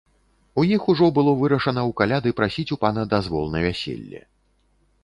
[0.61, 4.29] У іх ужо было вырашана ў каляды прасіць у пана дазвол на вяселле.